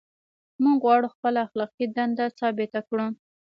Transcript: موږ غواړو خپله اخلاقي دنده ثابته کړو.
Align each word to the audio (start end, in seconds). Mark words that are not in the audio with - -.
موږ 0.63 0.77
غواړو 0.83 1.07
خپله 1.15 1.39
اخلاقي 1.45 1.85
دنده 1.95 2.25
ثابته 2.39 2.79
کړو. 2.87 3.07